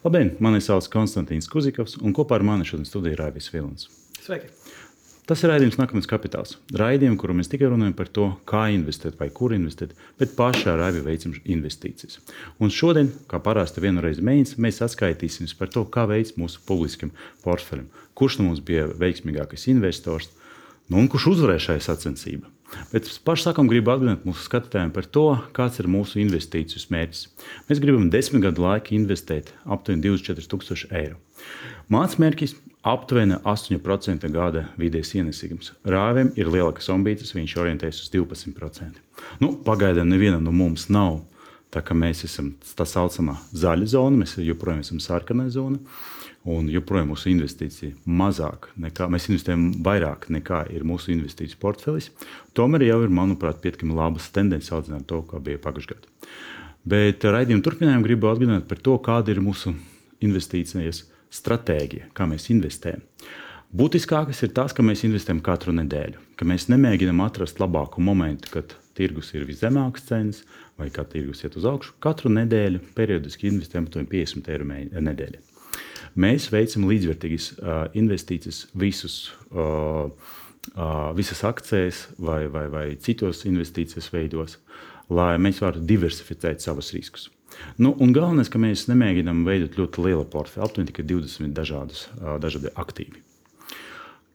[0.00, 3.90] Labdien, mani sauc Konstantīns Kuzikovs, un kopā ar mani šodien studijā ir Raivis Vilns.
[4.24, 4.48] Sveiki!
[5.28, 6.54] Tas ir raidījums Nākamais kapitāls.
[6.72, 11.04] Raidījums, kurā mēs tikai runājam par to, kā investēt vai kur investēt, bet pašā raidījumā
[11.04, 12.16] veicam investīcijas.
[12.64, 17.12] Un šodien, kā parasti vienu reizi mēnesī, mēs atskaitīsimies par to, kā veids mūsu publiskam
[17.44, 17.92] portfelim.
[18.16, 20.32] Kurš no mums bija veiksmīgākais investors
[20.90, 22.50] nu, un kurš uzvarēja šajā sacensībā.
[22.92, 25.26] Bet pašā sākumā gribu atgādināt mūsu skatītājiem par to,
[25.56, 27.24] kāds ir mūsu investīciju mērķis.
[27.70, 31.18] Mēs gribam desmit gadu laikā investēt aptuveni 24,000 eiro.
[31.90, 32.54] Mācības mērķis
[32.86, 35.72] aptuveni 8% gada vidējais ienesīgums.
[35.84, 39.02] Rāvim ir lielākas ambīcijas, viņš orientējas uz 12%.
[39.42, 41.20] Nu, pagaidām nevienam no mums nav.
[41.70, 45.78] Tā kā mēs esam tā saucamā zaļa zona, mēs joprojām esam sarkanā zona.
[46.48, 52.08] Un joprojām mūsu investīcija mazāk nekā mēs investējam, vairāk nekā ir mūsu investīciju portfelis.
[52.56, 56.32] Tomēr jau ir, manuprāt, pietiekami labas tendences salīdzināt to, kā bija pagājušajā gadā.
[56.88, 59.74] Bet raidījuma turpinājumā gribu atgādināt par to, kāda ir mūsu
[60.24, 63.04] investīcijas stratēģija, kā mēs investējam.
[63.76, 68.74] Būtiskākais ir tas, ka mēs investējam katru nedēļu, ka mēs nemēģinām atrast labāku momentu, kad
[68.98, 70.40] tirgus ir viszemāks cenas
[70.80, 71.94] vai kad tirgus iet uz augšu.
[72.02, 74.66] Katru nedēļu periodiski investējam aptuveni 50 eiro
[75.04, 75.44] nedēļā.
[76.18, 77.52] Mēs veicam līdzvērtīgas
[77.98, 79.22] investīcijas visus.
[81.16, 84.58] Visas akcijas vai, vai, vai citos investīcijas veidos,
[85.08, 87.30] lai mēs varētu diversificēt savus riskus.
[87.80, 92.04] Nu, galvenais, ka mēs nemēģinām veidot ļoti lielu portfeli, aptuveni tikai 20 dažādus,
[92.44, 93.24] dažādi aktīvi.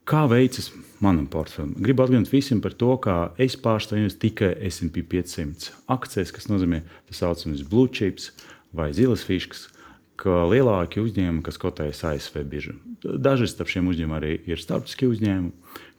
[0.05, 1.71] Kā veicas manam portfelim?
[1.81, 7.15] Gribu atgādināt visiem par to, ka es pārstāvu tikai SP 500 akcijas, kas nozīmē tā
[7.17, 8.31] saucamas blue chips
[8.75, 9.69] vai zilas fiškas,
[10.19, 12.75] ka lielākie uzņēmumi, kas kotējas ASV bieži.
[13.03, 15.51] Daži starp šiem uzņēmumiem arī ir starptautiskie uzņēmumi,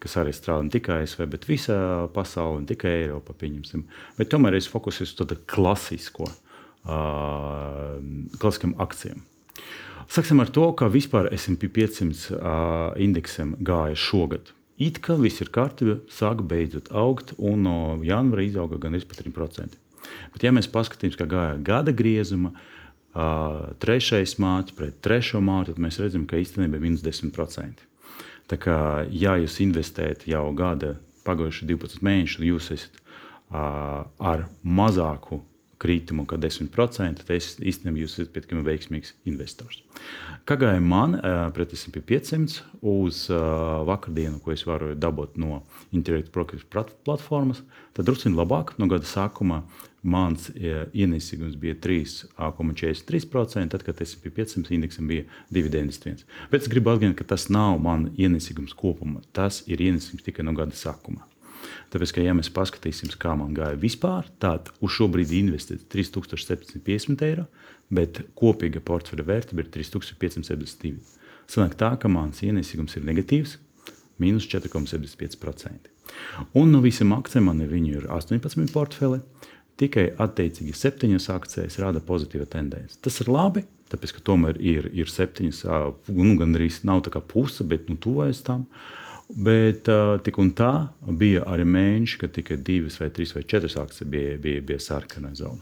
[0.02, 1.78] kas arī strādā ne tikai ASV, bet visā
[2.14, 3.36] pasaulē, ne tikai Eiropā.
[4.16, 6.30] Bet tomēr es fokusēju uz tādu klasisko
[6.86, 9.24] klasiskām akcijām.
[10.06, 14.52] Sāksim ar to, ka vispār SP 500 uh, indeksam gāja šogad.
[14.78, 19.80] It kā viss ir kārtībā, sāk beidzot augt, un no janvāra izauga gan 3%.
[20.30, 22.75] Bet, ja mēs paskatāmies, kā gāja gada griezuma, uh,
[23.82, 27.84] trešais māte pret trešo māti, tad mēs redzam, ka īstenībā ir minus 10%.
[28.46, 28.78] Tā kā,
[29.10, 30.94] ja jūs investējat jau gada
[31.26, 35.40] pagājušo 12 mēnešu, jūs esat uh, ar mazāku
[35.78, 39.82] kritumu, ka 10%, tad es īstenībā jūs esat pietiekami veiksmīgs investors.
[40.48, 41.18] Kā gāja man
[41.56, 43.26] pret SP 500 uz
[43.88, 45.60] vakardienu, ko es varu dabūt no
[45.92, 46.64] Internet Brokers
[47.04, 47.60] platformas,
[47.92, 49.64] tad drusku labāk no gada sākuma
[50.06, 56.26] mans ienesīgums bija 3,43%, tad, kad SP 500 indeksam bija 2,91%.
[56.52, 60.54] Bet es gribu atgādināt, ka tas nav mans ienesīgums kopumā, tas ir ienesīgums tikai no
[60.56, 61.26] gada sākuma.
[61.90, 67.26] Tāpēc, ka, ja mēs paskatīsimies, kā man gāja vispār, tad uz šo brīdi investēt 3750
[67.26, 67.46] eiro,
[67.94, 70.98] bet kopīga portfeļa vērtība ir 3572.
[71.50, 73.56] Sanāk tā, ka mans ienesīgums ir negatīvs,
[74.22, 75.92] mīnus 4,75%.
[76.58, 79.20] Un no visiem akcijiem man ir, ir 18 portfeli.
[79.76, 82.96] Tikai attiecīgi septiņas akcijas rada pozitīvu tendenci.
[83.04, 85.64] Tas ir labi, tāpēc, ka tomēr ir, ir septiņas,
[86.16, 88.64] nu, gan arī nav tā kā puse, bet nu, tuvojas tam.
[89.28, 89.90] Bet
[90.24, 90.88] tik un tā
[91.18, 95.34] bija arī mēneši, kad tikai divas, vai trīs vai četras akcijas bija, bija, bija sarkanā
[95.36, 95.60] zona.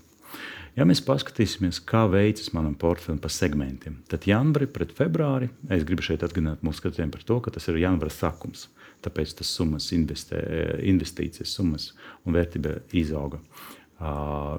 [0.74, 6.02] Ja mēs paskatīsimies, kā veicas manam portfelim pa segmentiem, tad janvāri pret februāri es gribu
[6.02, 8.66] šeit atgādināt mūsu skatītājiem par to, ka tas ir janvāra sākums.
[9.04, 10.40] Tāpēc tas summas, investē,
[10.82, 11.90] investīcijas summas
[12.24, 13.64] un vērtība izauga uh,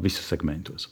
[0.04, 0.90] visos segmentos.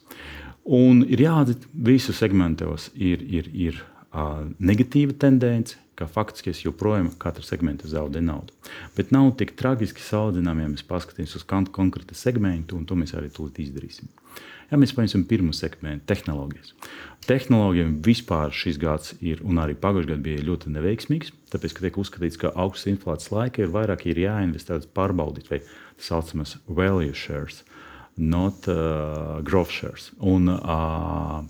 [0.64, 3.80] Un ir jāatzīst, visos segmentos ir, ir, ir
[4.14, 8.56] uh, negatīva tendence, ka faktiski es joprojām katru segmentu zaudēju naudu.
[8.98, 13.30] Bet nav tik tragiski salīdzinām, ja mēs paskatīsimies uz konkrētu segmentu, un to mēs arī
[13.34, 14.10] tūlīt izdarīsim.
[14.72, 16.74] Ja mēs paņemsim pirmo segmentu, tehnoloģijas.
[17.28, 22.00] Tehnoloģijām vispār šis gads ir, un arī pagājušajā gadā bija ļoti neveiksmīgs, tāpēc, ka tiek
[22.02, 27.64] uzskatīts, ka augstas inflācijas laika ir vairāk ir jāinvestē, pārbaudīt, vai tā saucamas value shares,
[28.18, 30.12] not uh, growth shares.
[30.22, 31.42] Un, uh,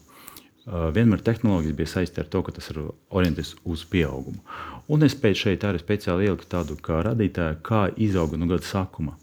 [0.95, 2.80] vienmēr tehnoloģijas bija saistīta ar to, ka tas ir
[3.12, 4.39] orientēts uz pieaugumu.
[4.88, 9.18] Un es pēc šeit arī speciāli ieliku tādu kā radītāju, kā izauga no gada sākuma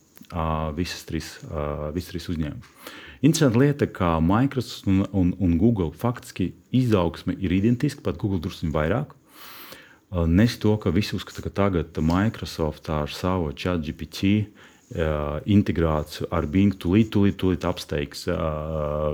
[0.76, 1.30] visas trīs,
[1.94, 2.68] visas trīs uzņēmumus.
[3.20, 8.70] Interesanta lieta, ka Microsoft un, un, un Google faktiski izaugsme ir identiska, pat Google drusku
[8.72, 9.16] vairāk.
[10.26, 14.48] Nes to, ka visi uzskata, ka tagad Microsoft ar savu ChatGPT
[14.90, 18.24] integrāts ar Bing, tūlīt, tūlīt, tūlīt apsteigs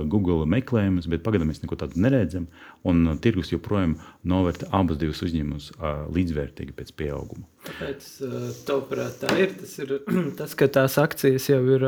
[0.09, 2.47] Google meklējumus, bet pagaidām mēs neko tādu neredzam.
[2.87, 5.73] Un tirgus joprojām novērtē abus divus uzņēmumus
[6.15, 7.45] līdzvērtīgi pēc pieauguma.
[7.67, 8.05] Tāpēc,
[8.65, 9.91] tavuprāt, tā ir tas, ir
[10.39, 11.85] tas, ka tās akcijas jau ir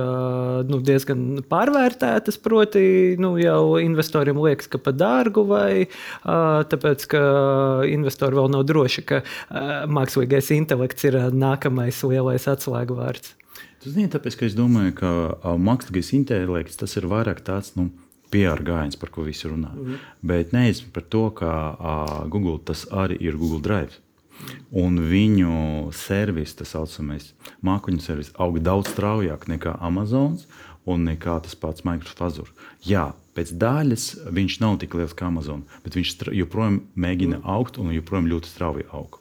[0.70, 2.38] nu, diezgan pārvērtētas.
[2.44, 2.84] Proti,
[3.22, 5.88] nu, jau investoriem liekas, ka par dārgu, vai
[6.26, 7.24] tāpēc, ka
[7.90, 9.24] investori vēl nav droši, ka
[9.90, 13.40] mākslīgais intelekts ir nākamais lielais atslēgvārds.
[13.80, 17.74] Tas zini, tāpēc, ka es domāju, ka mākslīgais intelekts tas ir vairāk tāds.
[17.80, 17.90] Nu,
[18.30, 19.72] PR gājiens, par ko visi runā.
[19.74, 20.02] Mm.
[20.22, 23.98] Bet neizsmeļot par to, ka uh, Google tas arī ir Google Drive.
[24.72, 27.34] Un viņu servis, tas saucamais
[27.66, 30.38] mākoņu servis, aug daudz straujāk nekā Amazon
[30.90, 32.54] un nekā tas pats Microsoft Azure.
[32.86, 37.50] Jā, pēc daļas viņš nav tik liels kā Amazon, bet viņš joprojām mēģina mm.
[37.58, 39.20] augt un joprojām ļoti strauji aug.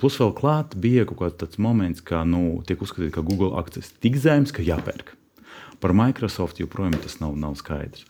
[0.00, 4.16] Plus vēl klāt bija kaut kāds moments, ka nu, tiek uzskatīts, ka Google akcijas tik
[4.16, 5.12] zemes, ka jāpērk.
[5.80, 8.06] Par Microsoft joprojām tas nav, nav skaidrs.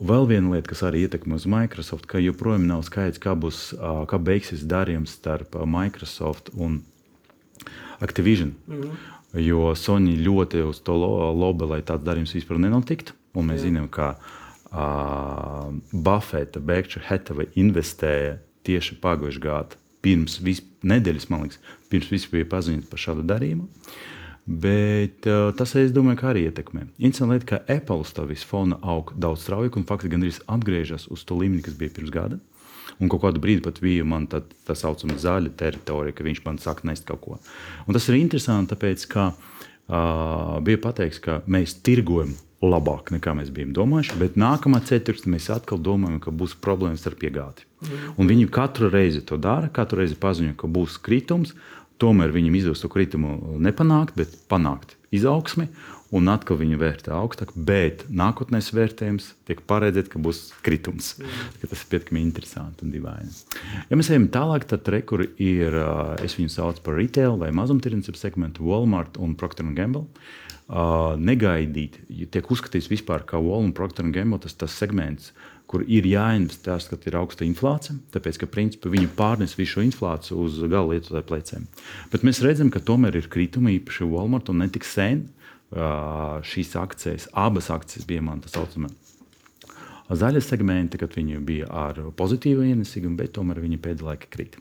[0.00, 4.20] Vēl viena lieta, kas arī ietekmē uz Microsoft, ka joprojām nav skaidrs, kā, būs, kā
[4.20, 6.82] beigsies darījums starp Microsoft un
[8.00, 8.54] Activision.
[8.66, 9.40] Mm -hmm.
[9.40, 10.96] Jo Sony ļoti uz to
[11.32, 13.12] lobi, lai tāds darījums vispār nenotiktu.
[13.34, 13.68] Un mēs Jā.
[13.68, 14.16] zinām, ka
[14.72, 20.38] uh, Buffeta, Berkshire Hathaway investēja tieši pagājušajā gadā pirms
[20.86, 21.60] nedēļas, man liekas,
[21.92, 23.68] pirms vispār bija paziņots par šādu darījumu.
[24.50, 26.86] Bet uh, tas, es domāju, arī ietekmē.
[26.98, 31.06] Interesanti lieta, ka Apple uz tā visa fona aug daudz straujāk un faktiski gandrīz atgriežas
[31.12, 32.40] uz to līmeni, kas bija pirms gada.
[33.00, 36.58] Un kaut kādu brīdi pat bija man tā, tā saucamā zaļa teritorija, ka viņš man
[36.60, 37.38] saka nest kaut ko.
[37.86, 43.50] Un tas ir interesanti, tāpēc, ka uh, bija pateikts, ka mēs tirgojam labāk nekā mēs
[43.54, 44.18] bijām domājuši.
[44.20, 47.64] Bet nākamā ceturksnī mēs atkal domājam, ka būs problēmas ar piegādi.
[47.80, 48.16] Mm.
[48.20, 51.54] Un viņi katru reizi to dara, katru reizi paziņo, ka būs kritums.
[52.00, 55.68] Tomēr viņam izdodas to kritumu nepanākt, bet panākt izaugsmi.
[56.10, 61.12] Un atkal viņi vērtē augstāk, bet nākotnēs vērtējums tiek paredzēts, ka būs kritums.
[61.20, 61.44] Mm.
[61.62, 63.30] Tas ir pietiekami interesanti un dīvaini.
[63.88, 65.78] Ja mēs ejam tālāk, tad rekur ir,
[66.20, 70.08] es viņu saucu par retail vai mazumtirdzniecības segmentu, Walmart un Procter Gamble.
[70.70, 71.98] Uh, uh, negaidīt.
[72.30, 75.32] Tiek uzskatīts vispār kā Wall un Procter Gamble tas, tas segments,
[75.70, 80.38] kur ir jāinvestē, kad ir augsta inflācija, tāpēc ka principā viņi pārnes visu šo inflāciju
[80.46, 81.66] uz gala lietotāju pleciem.
[82.12, 85.28] Bet mēs redzam, ka tomēr ir kritumi īpaši Walmart un ne tik sen.
[85.70, 88.88] Uh, šīs akcijas, abas akcijas bija man tā saucamā
[90.10, 94.58] zaļa segmenti, kad viņi bija ar pozitīvu ienesīgumu, bet tomēr viņi pēdējā laikā krita.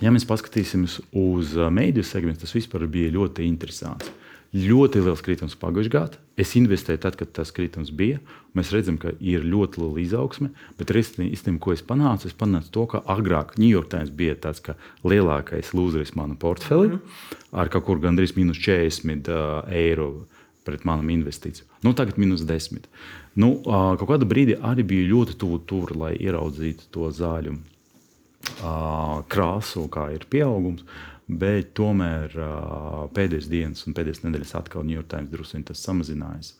[0.00, 4.08] Ja mēs paskatīsimies uz mēdīju segmentu, tas vispār bija ļoti interesants.
[4.08, 4.25] Uh,
[4.56, 6.20] ļoti liels kritums pagājušajā gadā.
[6.40, 8.20] Es investēju tad, kad tas kritums bija.
[8.56, 12.86] Mēs redzam, ka ir ļoti liela izaugsme, bet īstenībā, ko es panācu, es panācu to,
[12.92, 14.62] ka agrāk New York Times bija tāds
[15.04, 17.60] lielākais lūzeris manā portfelī mm -hmm.
[17.60, 20.26] ar kaut kur gandrīz minus 40 uh, eiro
[20.64, 21.66] pret manām investīcijām.
[21.82, 22.88] Nu, tagad minus 10.
[23.34, 27.52] Nu, uh, kaut kādā brīdī arī bija ļoti tuvu tur, lai ieraudzītu to zāļu
[28.62, 30.82] uh, krāsu, kā ir pieaugums.
[31.26, 32.34] Bet tomēr
[33.16, 36.52] pēdējās dienas un pēdējās nedēļas atkal New York Times drusku tas samazinājās.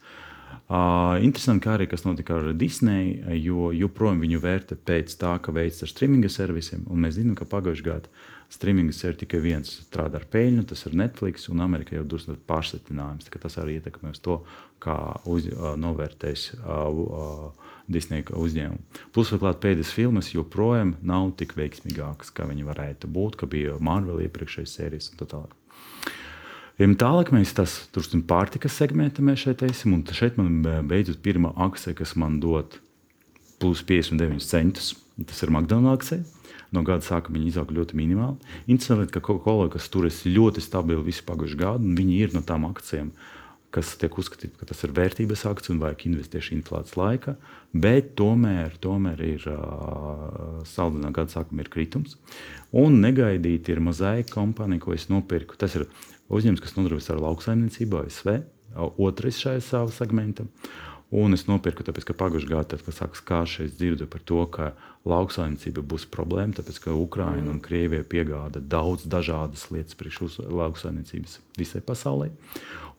[0.67, 5.53] Uh, interesanti, kā arī kas notika ar Disney, jo joprojām viņu vērtē pēc tā, ka
[5.55, 6.83] veids ar streaminga servisiem.
[6.91, 8.11] Mēs zinām, ka pagājušajā gadā
[8.53, 13.29] streaminga servis tikai viens strādā ar peļņu, tas ir Netflix, un Amerikā jau drusku pārslitinājums.
[13.33, 14.39] Tas arī ietekmē uz to,
[14.83, 14.97] kā
[15.27, 16.51] uz, uh, novērtēs.
[16.59, 18.81] Uh, uh, Disneja uzņēmumu.
[19.15, 24.19] Plus, turklāt pēdējās filmas joprojām nav tik veiksmīgākas, kā viņi varētu būt, ka bija Marvel
[24.25, 25.53] iepriekšējais sērijas un tā tālāk.
[26.77, 31.53] Ja tālāk mēs tas turpinām pārtikas segmentā, mēs šeit esam, un šeit man beidzot pirmā
[31.63, 32.75] akcija, kas man dod
[33.61, 34.91] plus 59 centus.
[35.17, 36.36] Tas ir McDonald's akcija.
[36.75, 38.53] No gada sākuma viņi izauga ļoti minimāli.
[38.67, 43.13] Interesanti, ka Coca-Cola, kas turas ļoti stabili visu pagājušo gadu, viņi ir no tām akcijām,
[43.13, 43.37] uh,
[43.73, 47.33] kas tiek uzskatīts, ka tas ir vērtības akts un vajag investēt tieši inflācijas laikā,
[47.75, 52.15] bet tomēr, tomēr ir uh, saldinā gada sākuma ir kritums.
[52.75, 55.59] Un negaidīti ir mozaika kompānija, ko es nopirku.
[55.59, 55.87] Tas ir
[56.31, 58.33] uzņēmums, kas nodarbojas ar lauksaimniecību ASV,
[59.03, 60.47] otrais šajā savā segmentā.
[61.07, 64.73] Un es nopirku, tāpēc, ka pagājušajā gadā, kad sākās karš, es dzirdu par to, ka
[65.07, 71.79] lauksaimniecība būs problēma, tāpēc, ka Ukraina un Krievija piegāda daudz dažādas lietas priekš lauksaimniecības visai
[71.87, 72.27] pasaulē.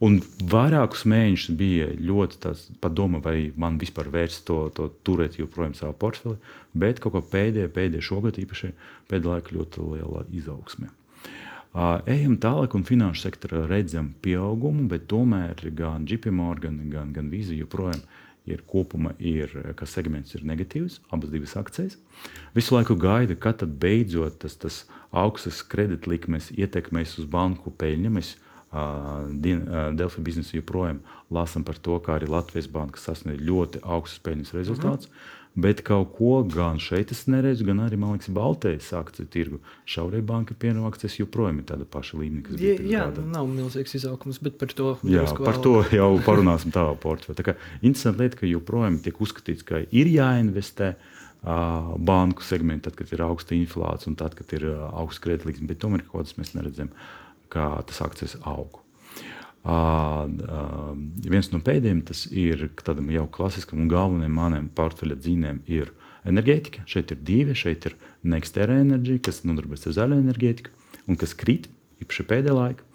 [0.00, 5.92] Un vairākus mēnešus bija ļoti padoma, vai man vispār vērts to, to turēt joprojām savā
[5.92, 6.38] portfelī,
[6.72, 8.72] bet kaut kā pēdējā, pēdējā šogad īpaši
[9.10, 10.88] pēdējā laikā ļoti liela izaugsme.
[12.11, 17.54] Ejam tālāk, un finanšu sektorā redzam pieaugumu, bet tomēr gan JP Morgan, gan, gan Visa
[17.54, 18.00] joprojām
[18.49, 21.99] ir kopumā, ir, ka segments ir negatīvs, abas divas akcijas.
[22.56, 24.82] Visu laiku gaida, kad beidzot tas, tas
[25.14, 28.14] augstas kreditlikmes ietekmēs uz banku peļņu.
[28.16, 28.35] Mēs
[28.68, 30.99] Delfi biznesu joprojām
[31.32, 35.08] lasām par to, kā arī Latvijas banka sasniedz ļoti augstus peļņas rezultātus.
[35.08, 35.38] Mm -hmm.
[35.58, 39.58] Bet kaut ko gan šeit es neredzu, gan arī, man liekas, Baltijas akciju tirgu.
[39.90, 42.76] Šaurai banka pienākums joprojām ir tāda paša līmenī, kas bija.
[42.78, 45.62] Jā, jā nav milzīgs izaugums, bet par to jā, par vēl...
[45.64, 47.38] to jau parunāsim tālāk portfeli.
[47.40, 50.94] Tā kā interesanti lieta, ka joprojām tiek uzskatīts, ka ir jāinvestē.
[51.38, 55.62] Uh, banku segmentā, tad, kad ir augsta inflācija un tad, kad ir uh, augsts kredītlīgs,
[55.70, 56.90] bet tomēr kaut kādas mēs neredzam.
[57.54, 58.80] Kā tas akcijas aug.
[59.64, 65.90] Viens no pēdējiem tas ir tādam jau klasiskam un galvenajam maniem portfeļa dzīvēm ir
[66.28, 66.84] enerģētika.
[66.88, 70.70] Šeit ir divi, šeit ir Nextera enerģija, kas nodarbojas ar zaļo enerģētiku
[71.08, 71.68] un kas krīt
[72.02, 72.86] īpaši pēdējā laikā.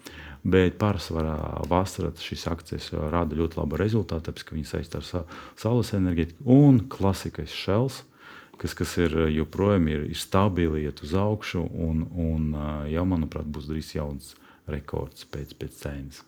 [0.44, 5.24] Bet pārsvarā vasarā šīs akcijas rada ļoti labu rezultātu, tāpēc ka viņi saistās ar
[5.56, 8.02] saules enerģētiku un klasiskais šels
[8.60, 12.50] kas, kas ir joprojām ir, ir stabili, iet uz augšu, un, un
[12.90, 14.34] jau, manuprāt, būs drīz jauns
[14.70, 16.22] rekords pēc, pēc cenas.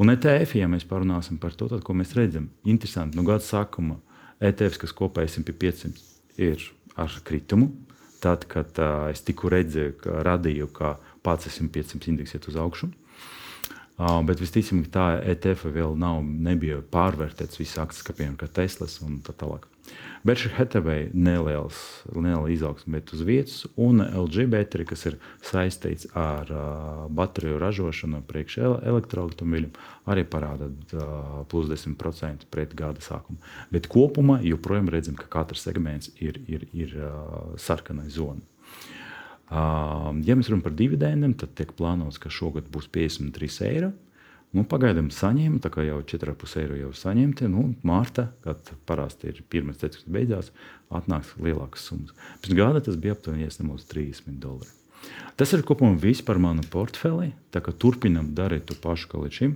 [0.00, 3.98] Un ETF, ja mēs parunāsim par to, tad, ko mēs redzam, interesanti, nu, gada sākuma
[4.40, 6.06] ETF, kas kopā ir 500,
[6.40, 6.64] ir
[6.96, 7.72] ar kritumu.
[8.20, 12.56] Tad, kad uh, es tikko redzēju, ka radīju, ka pats esmu 500 indeks iet uz
[12.58, 12.88] augšu.
[13.96, 19.20] Uh, bet visticamāk, tā ETF vēl nav, nebija pārvērtēts visas akcijas, kā piemēram Tesla un
[19.24, 19.68] tā tālāk.
[20.26, 21.76] Berkshire Hathaway neliels,
[22.10, 28.24] neliela izaugsme, bet uz vietas, un LG baterija, kas ir saistīts ar uh, bateriju ražošanu
[28.26, 29.70] priekš elektroautomobiļiem,
[30.10, 33.38] arī parāda uh, plus 10% pret gada sākumu.
[33.70, 38.42] Bet kopumā joprojām redzam, ka katrs segments ir, ir, ir uh, sarkanai zona.
[39.46, 43.94] Uh, ja mēs runājam par dividendiem, tad tiek plānots, ka šogad būs 53 eiro.
[44.56, 47.48] Nu, pagaidām saņēmu, tā kā jau 4,5 eiro jau saņemti.
[47.52, 50.48] Nu, Mārta, kad parasti ir pirmais ceturks beidzās,
[50.88, 52.14] atnāks lielākas summas.
[52.40, 54.72] Pirms gada tas bija aptuveni, ja nemaldos, 30 dolāri.
[55.36, 57.34] Tas ir kopumā viss par manu portfeli.
[57.52, 59.54] Turpinam darīt to pašu kā līdz šim.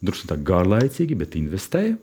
[0.00, 1.98] Drusku tā garlaicīgi, bet investēju.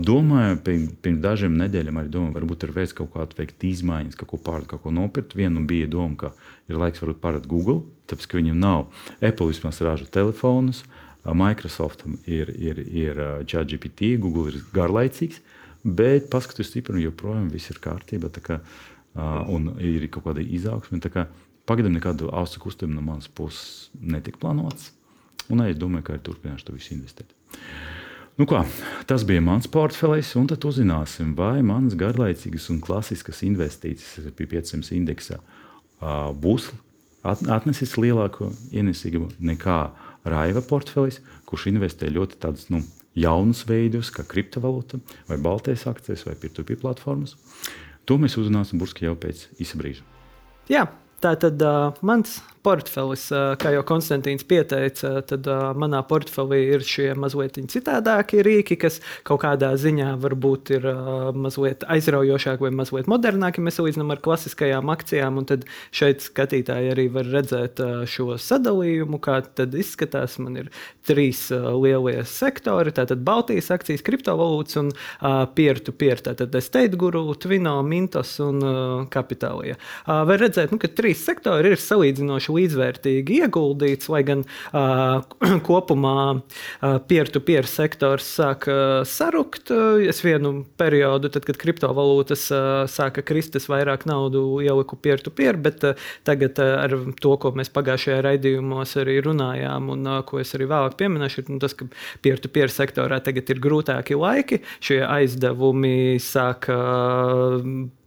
[0.00, 4.40] Domāju, pirms dažiem nedēļām arī domāju, varbūt ir veids kaut kādu veikt izmaiņas, kaut ko
[4.40, 5.36] pārdot, kaut ko nopirkt.
[5.36, 6.32] Vienu bija doma, ka
[6.72, 8.84] ir laiks varbūt pārdot Google, tāpēc ka viņam nav
[9.20, 10.82] Apple vismaz ražo telefonus.
[10.82, 15.38] Uh, Microsoft ir, ir, ir ChatGPT, Google ir garlaicīgs,
[15.82, 18.30] bet paskatoties stipri, joprojām viss ir kārtībā.
[18.42, 18.58] Kā,
[19.52, 21.00] un ir kaut kāda izaugsme.
[21.62, 24.90] Pagaidām nekādu ausu kustību no manas puses netika plānots.
[25.52, 27.30] Un es domāju, ka turpināšu to visu investēt.
[28.40, 28.64] Nu kā,
[29.06, 34.96] tas bija mans portfelis, un tad uzzināsim, vai manas garlaicīgas un klasiskas investīcijas pie 500
[34.96, 35.38] indeksa
[36.42, 36.70] būs
[37.22, 39.76] atnesis lielāku ienesīgumu nekā
[40.28, 42.82] Raiva portfelis, kurš investē ļoti tādus nu,
[43.18, 47.36] jaunus veidus, kā kriptovalūta, vai baltais akcijas, vai peer-to-peer platformas.
[48.08, 50.06] To mēs uzzināsim burtiski jau pēc īsa brīža.
[50.70, 50.86] Jā,
[51.22, 53.26] tā tad uh, mans portfelis,
[53.58, 55.46] kā jau Konstantīns pieteica, tad
[55.78, 60.86] manā portfelī ir šie mazliet citādākie rīki, kas kaut kādā ziņā varbūt ir
[61.34, 63.62] mazliet aizraujošāki vai mazliet modernāki.
[63.64, 69.40] Mēs salīdzinām ar klasiskajām akcijām, un tad šeit skatītāji arī var redzēt šo sadalījumu, kā
[69.58, 70.38] tad izskatās.
[70.42, 70.70] Man ir
[71.06, 74.92] trīs lielie sektori, tātad Baltijas akcijas, kriptovalūtas un
[75.58, 78.62] peer-to-peer, tātad estate guru, Twino, Mintos un
[79.12, 79.78] Kapitālija.
[80.06, 85.22] Var redzēt, nu, ka trīs sektori ir salīdzinoši līdzvērtīgi ieguldīts, lai gan uh,
[85.68, 89.72] kopumā uh, peer-to-peer sektors sāka sarukt.
[90.08, 95.86] Es vienu periodu, tad, kad kriptovalūtas uh, sāka krist, es vairāk naudu ieliku peer-to-peer, bet
[95.88, 100.54] uh, tagad uh, ar to, ko mēs pagājušajā raidījumos arī runājām, un uh, ko es
[100.56, 101.88] arī vēlāk pieminēšu, ir nu, tas, ka
[102.24, 107.58] peer-to-peer sektorā tagad ir grūtāki laiki, šie aizdevumi sāk uh,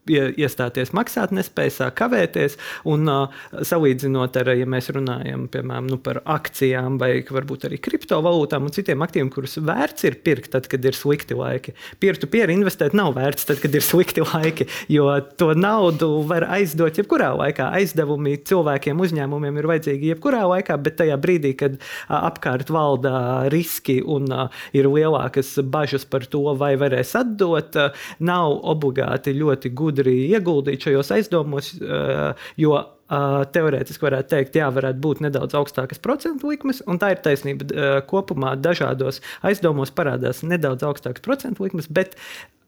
[0.09, 2.59] iestāties maksātnespēja, sāk kavēties.
[2.91, 8.67] Un, uh, salīdzinot ar, ja mēs runājam piemēram, nu, par akcijām vai varbūt arī kriptovalūtām
[8.67, 11.75] un citiem aktīviem, kurus vērts ir pirkt, tad, kad ir slikti laiki.
[12.01, 15.07] Peer-to-peer investēt nav vērts, tad, kad ir slikti laiki, jo
[15.39, 17.69] to naudu var aizdot jebkurā laikā.
[17.79, 23.15] Aizdevumi cilvēkiem, uzņēmumiem ir vajadzīgi jebkurā laikā, bet tajā brīdī, kad apkārt valda
[23.53, 24.29] riski un
[24.75, 27.77] ir lielākas bažas par to, vai varēs atdot,
[28.25, 32.75] nav obligāti ļoti gudri gudri ieguldīt šajos aizdomos, eh, jo
[33.05, 37.67] Uh, teorētiski varētu teikt, jā, varētu būt nedaudz augstākas procentu likmes, un tā ir taisnība.
[37.69, 42.15] Uh, kopumā dažādos aizdomos parādās nedaudz augstākas procentu likmes, bet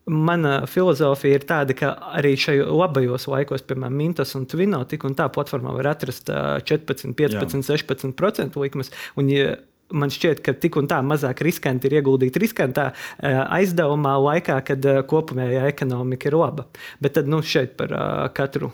[0.06, 5.18] mana filozofija ir tāda, ka arī šajos labajos laikos, piemēram, Mintas un Twino, tik un
[5.18, 7.74] tā platformā var atrast 14, 15, Jā.
[7.74, 8.94] 16% likmes.
[9.18, 9.58] Un, ja
[9.92, 12.90] man šķiet, ka tik un tā mazāk riskanti ir ieguldīt riskantā
[13.24, 16.68] aizdevumā laikā, kad kopumējā ekonomika ir laba.
[17.04, 17.94] Bet tad nu, šeit par
[18.38, 18.72] katru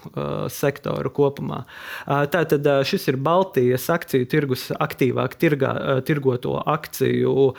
[0.54, 1.64] sektoru kopumā.
[2.08, 5.74] Tātad šis ir Baltijas akciju tirgus aktīvāk tirgā,
[6.08, 7.52] tirgoto akciju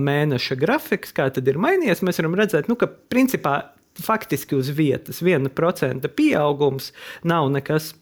[0.00, 1.12] mēneša grafiks.
[1.16, 2.04] Kā tad ir mainījies?
[2.06, 3.58] Mēs varam redzēt, nu, ka principā
[3.94, 6.90] faktiski uz vietas 1% pieaugums
[7.22, 7.92] nav nekas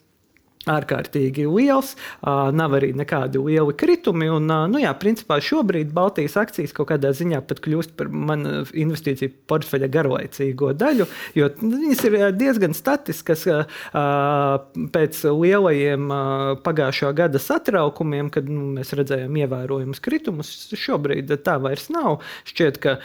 [0.71, 4.29] ārkārtīgi liels, nav arī nekādi lieli kritumi.
[4.33, 9.35] Un, nu, jā, principā šobrīd Baltijas akcijas kaut kādā ziņā pat kļūst par manu investīciju
[9.51, 13.47] portfeļa garlaicīgo daļu, jo viņas ir diezgan statiskas
[13.93, 16.13] pēc lielajiem
[16.67, 20.53] pagājušā gada satraukumiem, kad nu, mēs redzējām ievērojumus kritumus.
[20.79, 22.23] Šobrīd tā vairs nav.
[22.49, 22.99] Šķiet, ka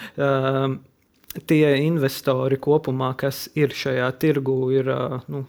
[1.49, 4.89] tie investori kopumā, kas ir šajā tirgu, ir
[5.31, 5.43] nu,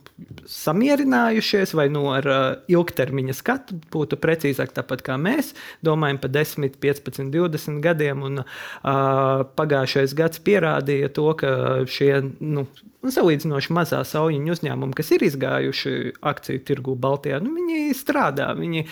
[0.49, 2.29] samierinājušies vai nu ar
[2.71, 5.55] ilgtermiņa skatu, būtu precīzāk tāpat kā mēs
[5.87, 8.27] domājam par 10, 15, 20 gadiem.
[8.29, 11.51] Un, uh, pagājušais gads pierādīja to, ka
[11.89, 12.67] šie nu,
[13.07, 15.93] salīdzinoši mazā saujiņa uzņēmumi, kas ir izgājuši
[16.27, 18.49] akciju tirgu Baltijā, nu, viņi strādā.
[18.59, 18.85] Viņi,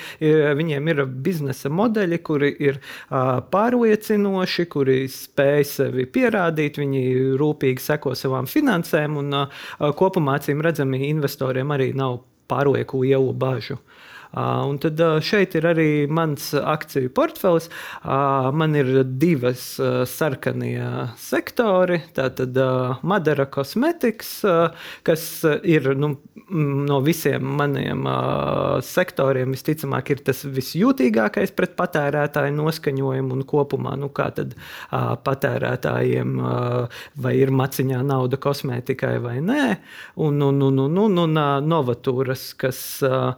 [0.61, 7.05] viņiem ir biznesa modeļi, kuri ir uh, pārliecinoši, kuri spēj sevi pierādīt viņi
[7.41, 9.67] rūpīgi seko savām finansēm, un uh,
[9.99, 12.21] kopumā acīm redzami investoriem arī nav
[12.51, 13.81] pārlieku lielu bažu.
[14.37, 17.69] Un tad šeit ir arī mans akciju portfelis.
[18.05, 19.65] Man ir divas
[20.11, 22.01] sarkanie sektori.
[22.17, 22.59] Tātad
[23.07, 24.33] Madara Cosmetics,
[25.07, 25.27] kas
[25.63, 26.17] ir nu,
[26.51, 28.07] no visiem maniem
[28.87, 34.57] sektoriem, visticamāk, ir tas visjūtīgākais pret patērētāju noskaņojumu un kopumā, nu, kā tad
[34.91, 36.37] patērētājiem
[37.23, 39.65] vai ir maciņā nauda kosmētikai vai nē.
[40.23, 43.33] Un, un, un, un, un, un Novatūras, kas uh,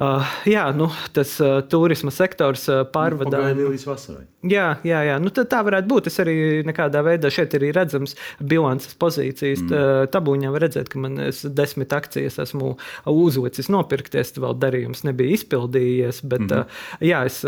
[0.00, 3.42] Uh, jā, nu, tas uh, turisma sektors uh, pārvadā.
[3.52, 4.22] Nu, līdz vasarai.
[4.48, 5.18] Jā, jā, jā.
[5.20, 6.06] Nu, tā varētu būt.
[6.08, 9.60] Es arī nekādā veidā šeit ir redzams bilances pozīcijas.
[9.66, 10.08] Mm.
[10.14, 11.18] Tabūņā var redzēt, ka man
[11.58, 12.70] desmit akcijas esmu
[13.12, 16.22] uzlicis nopirkties, vēl darījums nebija izpildījies.
[16.24, 17.04] Bet mm -hmm.
[17.04, 17.42] jā, es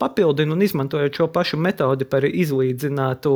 [0.00, 3.34] papildinu un izmantoju šo pašu metodi par izlīdzināto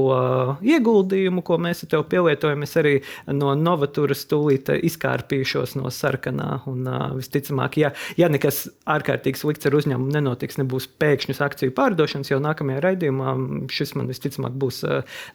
[0.65, 2.65] ieguldījumu, ko mēs te pielietojam.
[2.65, 2.95] Es arī
[3.27, 6.63] no novatūras tūlīt izkārpīšos no sarkanā.
[6.73, 6.89] Un
[7.21, 12.83] visticamāk, ja, ja nekas ārkārtīgi slikts ar uzņēmumu nenotiks, nebūs pēkšņas akciju pārdošanas, jau nākamajā
[12.85, 13.35] raidījumā
[13.73, 14.83] šis man visticamāk būs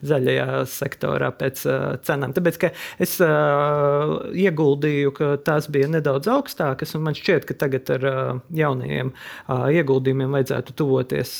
[0.08, 1.62] zaļajā sektorā pēc
[2.06, 2.34] cenām.
[2.36, 2.60] Tāpēc,
[3.04, 3.16] es
[4.46, 8.06] ieguldīju, ka tās bija nedaudz augstākas, un man šķiet, ka tagad ar
[8.54, 9.12] jaunajiem
[9.48, 11.34] ieguldījumiem vajadzētu tuvoties.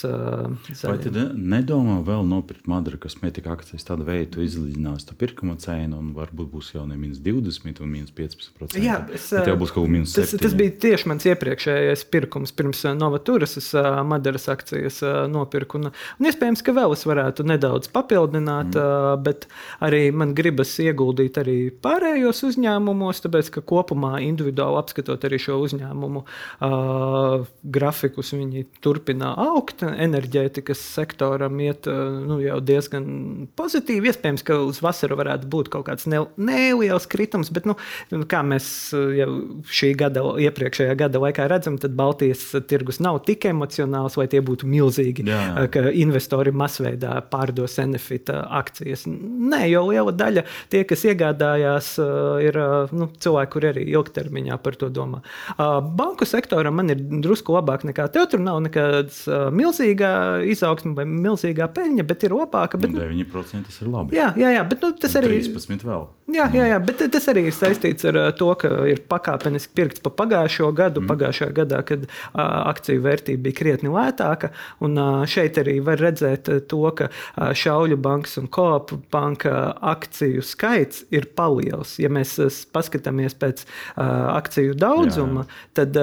[0.85, 6.01] Vai tad nedomā vēl nopirkt Madara kosmetika akcijas tādu veidu, tu izlīdzinās to pirkuma cenu,
[6.03, 8.79] un varbūt būs jau ne minus 20 un minus 15%?
[8.83, 10.25] Jā, es, Bet jau būs kaut kā minus 7.
[10.25, 13.57] Tas, tas bija tieši mans iepriekšējais iepriekšējais pirkums pirms Novaturas
[14.05, 15.79] Madaras akcijas nopirku.
[15.79, 19.23] Un, un iespējams, ka vēl es varētu nedaudz papildināt, mm.
[19.25, 19.47] bet
[19.85, 26.25] arī man gribas ieguldīt arī pārējos uzņēmumos, tāpēc ka kopumā individuāli apskatot arī šo uzņēmumu
[26.25, 29.83] uh, grafikus, viņi turpina augt.
[29.83, 34.13] Enerģētikas sektoram iet uh, nu, jau diezgan pozitīvi.
[34.13, 37.77] Iespējams, ka uz vasaru varētu būt kaut kāds ne, neliels kritums, bet nu,
[38.29, 39.31] kā mēs jau
[39.69, 44.41] šī gada, iepriekšējā gada laikā redzam, redzam, tad Baltijas tirgus nav tik emocionāls, vai tie
[44.45, 45.67] būtu milzīgi, jā, jā.
[45.75, 49.05] ka investori masveidā pārdos Enefita akcijas.
[49.09, 51.91] Nē, jo liela daļa tie, kas iegādājās,
[52.45, 52.59] ir
[52.95, 55.23] nu, cilvēki, kuri arī ilgtermiņā par to domā.
[55.59, 58.29] Banku sektoram man ir drusku labāk nekā tev.
[58.33, 60.11] Tur nav nekāds milzīga
[60.49, 62.81] izaugsme vai milzīgā peļņa, bet ir labāka.
[62.81, 64.17] Bet, 9% tas ir labi.
[64.19, 66.07] Jā, jā, jā bet nu, tas arī ir 13 vēl.
[66.29, 70.13] Jā, jā, jā, bet tas arī ir saistīts ar to, ka ir pakāpeniski pirkts pa
[70.13, 71.01] pagājušo gadu.
[71.01, 71.09] Mm.
[71.49, 74.51] Pagājušajā gadā, kad akciju vērtība bija krietni lētāka.
[74.81, 81.29] Un šeit arī var redzēt to, ka Šauļu bankas un Kopu banka akciju skaits ir
[81.35, 81.99] paliels.
[81.99, 82.37] Ja mēs
[82.73, 83.65] paskatāmies pēc
[83.97, 85.99] akciju daudzuma, jā, tad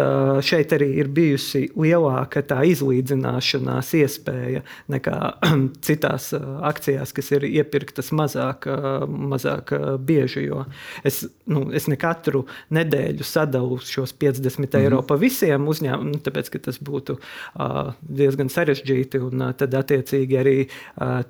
[0.46, 5.20] šeit arī ir bijusi lielāka tā izlīdzināšanās iespēja nekā
[5.86, 8.68] citās akcijās, kas ir iepirktas mazāk,
[9.08, 9.74] mazāk
[10.06, 10.46] bieži.
[11.08, 12.44] Es, nu, es ne katru
[12.76, 15.08] nedēļu sadalu šos 50 eiro mm -hmm.
[15.08, 17.18] pa visiem visiem uzņēmumiem, nu, tāpēc ka tas būtu
[18.02, 19.22] diezgan sarežģīti.
[19.26, 20.56] Un tad, attiecīgi, arī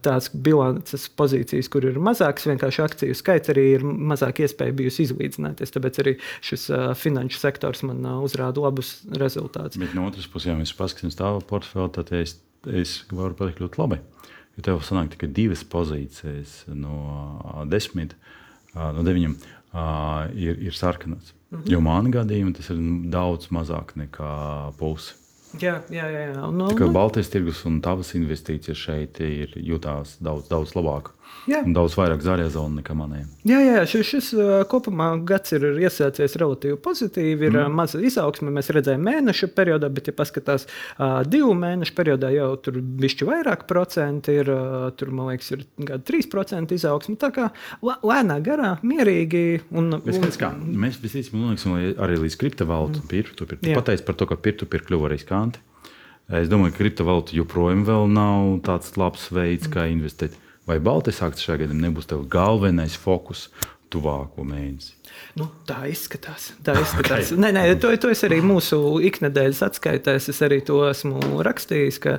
[0.05, 5.73] tās bilances pozīcijas, kur ir mazāks vienkārši akciju skaits, arī ir mazāk iespēja bijusi izlīdzināties.
[5.75, 6.67] Tāpēc arī šis
[7.01, 9.79] finanšu sektors man uzrāda labus rezultātus.
[9.81, 12.37] Bet no otras puses, ja mēs paskatāmies tavu portfeli, tad es,
[12.69, 14.01] es varu pateikt ļoti labi.
[14.55, 18.15] Jo tev sanāk tikai divas pozīcijas no desmit,
[18.75, 19.33] no deviņiem
[20.39, 21.33] ir, ir sarkanas.
[21.55, 21.71] Mhm.
[21.71, 24.31] Jo manā gadījumā tas ir daudz mazāk nekā
[24.79, 25.15] puse.
[25.61, 26.23] Jā, jā, jā.
[26.33, 26.41] jā.
[26.49, 31.13] Un, Tā kā Baltijas tirgus un tavas investīcijas šeit ir jūtās daudz, daudz labāk.
[31.45, 31.59] Jā.
[31.61, 33.25] Un daudz vairāk zaļā zona nekā manējā.
[33.45, 37.49] Jā, jā šis, šis ā, kopumā gads ir iesācies relatīvi pozitīvi.
[37.49, 37.75] Ir mm.
[37.77, 40.65] maza izaugsme, mēs redzējām mēneša periodā, bet, ja paskatās
[40.97, 44.49] ā, divu mēnešu periodā, jau tur bišķi vairāk procenti ir.
[44.97, 47.17] Tur, man liekas, ir gada 3% izaugsme.
[47.21, 47.49] Tā kā
[47.85, 49.45] lē- lēnā garā, mierīgi.
[49.75, 53.11] Un, Bet, skaties, kā, mēs visticamāk nonāksim arī līdz kriptovalūtu mm.
[53.11, 53.49] pirktu.
[53.53, 55.61] Tu pateici par to, ka pirktu pirkt kļuva riskanti.
[56.25, 60.33] Es domāju, ka kriptovalūta joprojām vēl nav tāds labs veids, kā investēt.
[60.65, 63.47] Vai Baltijas akcijas šajā gadā nebūs tev galvenais fokus
[63.93, 64.94] tuvāko mēnesi?
[65.35, 66.53] Nu, tā izskatās.
[66.63, 67.31] Tā izskatās.
[67.33, 67.39] Okay.
[67.41, 70.29] Nē, nē, to, to es arī mūsu ikdienas atskaitēs.
[70.31, 71.99] Es arī to esmu rakstījis.
[72.05, 72.13] Ka,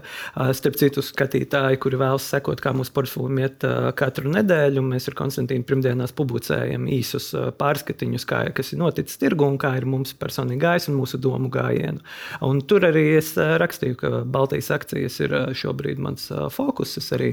[0.57, 3.65] starp citu, skatītāji, kuri vēlas sekot, kā mūsu portfēlim iet
[3.97, 9.57] katru nedēļu, mēs ar Konstantīnu pirmdienās publicējam īsus pārskatiņus, kā, kas ir noticis tirgu un
[9.61, 12.05] kā ir mums personīgi gājis un mūsu domu gājienu.
[12.45, 16.99] Un tur arī es rakstīju, ka Baltijas akcijas ir šobrīd mans fokus.
[17.01, 17.33] Es arī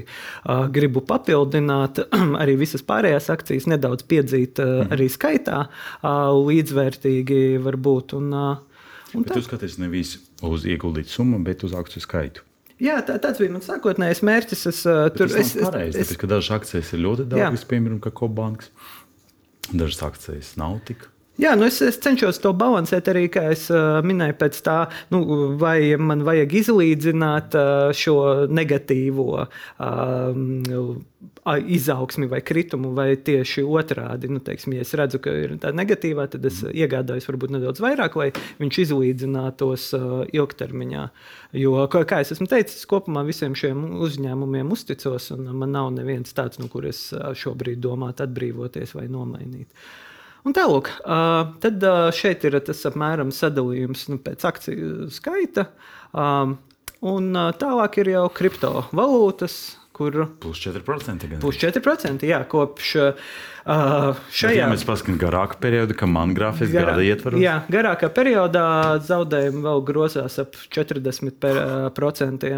[0.72, 2.00] gribu papildināt
[2.42, 5.08] arī visas pārējās akcijas, nedaudz piedzīt ā, arī
[5.44, 8.16] skaitā līdzvērtīgi varbūt.
[8.18, 8.48] Un, ā,
[9.14, 12.44] un Bet tu skaties nevis uz ieguldītu summu, bet uz akciju skaitu.
[12.82, 14.66] Jā, tā, tāds bija mans sākotnējais mērķis.
[14.66, 18.00] Es, uh, Tur es, es, es, pareizi, es, tāpēc, dažas akcijas ir ļoti dārgas, piemēram,
[18.02, 18.72] kā Kobanks.
[19.70, 21.06] Dažas akcijas nav tik.
[21.40, 24.76] Jā, nu es, es cenšos to balansēt arī, kā es uh, minēju, pēc tā,
[25.14, 25.22] nu,
[25.60, 28.16] vai man vajag izlīdzināt uh, šo
[28.50, 29.48] negatīvo uh,
[31.44, 34.30] izaugsmi vai kritumu, vai tieši otrādi.
[34.32, 38.16] Nu, teiksim, ja es redzu, ka ir tā negatīvā, tad es iegādājos varbūt nedaudz vairāk,
[38.20, 38.30] lai
[38.62, 41.08] viņš izlīdzinātos uh, ilgtermiņā.
[41.60, 46.34] Jo, kā, kā es esmu teicis, kopumā visiem šiem uzņēmumiem uzticos, un man nav neviens
[46.36, 47.06] tāds, no kuras
[47.38, 49.68] šobrīd domātu atbrīvoties vai nomainīt.
[50.44, 50.90] Un tālāk,
[51.64, 55.68] tad šeit ir tas apmēram sadalījums nu, pēc akciju skaita.
[57.04, 59.56] Un tālāk ir jau kriptovalūtas,
[59.94, 61.28] kur Plus 4%.
[61.30, 61.38] Gan.
[61.40, 63.12] plus 4% jā, kopš uh,
[64.34, 68.64] šajā ja mēs paskatāmies garāku periodu, kā man grāfiskā Garā- gada ietvaros, Jā, garākā periodā
[69.06, 72.48] zaudējumi vēl grozās ap 40%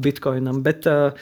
[0.00, 0.62] bitkoinam.
[0.64, 1.12] Bet, uh,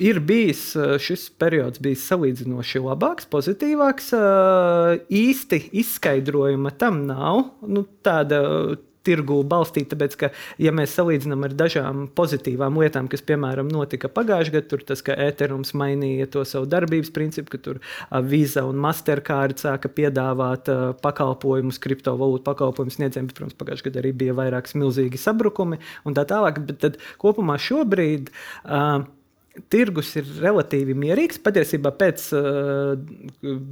[0.00, 4.12] Ir bijis uh, šis periods, bijis salīdzinoši labāks, pozitīvāks.
[4.16, 7.44] Uh, Īsti izskaidrojuma tam nav.
[7.68, 8.40] Nu, tāda
[9.06, 10.30] tirgu balstīta, tāpēc, ka,
[10.62, 15.16] ja mēs salīdzinām ar dažām pozitīvām lietām, kas, piemēram, notika pagājušajā gadā, tur tas, ka
[15.26, 17.80] Ethereums mainīja to savu darbības principu, ka tur
[18.30, 20.70] Visa un Mastercard sāka piedāvāt
[21.02, 26.26] pakalpojumus, kriptovalūtu pakalpojumus sniedzējiem, bet, protams, pagājušajā gadā arī bija vairākas milzīgi sabrukumi un tā
[26.28, 26.62] tālāk.
[26.68, 28.30] Bet tad kopumā šobrīd.
[28.62, 29.02] Uh,
[29.72, 31.36] Tirgus ir relatīvi mierīgs.
[31.44, 32.94] Patiesībā pēc uh,